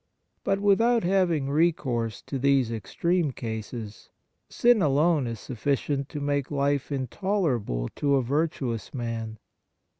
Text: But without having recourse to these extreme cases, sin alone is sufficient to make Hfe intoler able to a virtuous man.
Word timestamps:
But 0.43 0.59
without 0.59 1.03
having 1.03 1.51
recourse 1.51 2.23
to 2.23 2.39
these 2.39 2.71
extreme 2.71 3.29
cases, 3.29 4.09
sin 4.49 4.81
alone 4.81 5.27
is 5.27 5.39
sufficient 5.39 6.09
to 6.09 6.19
make 6.19 6.47
Hfe 6.47 6.89
intoler 7.05 7.61
able 7.61 7.87
to 7.97 8.15
a 8.15 8.23
virtuous 8.23 8.95
man. 8.95 9.37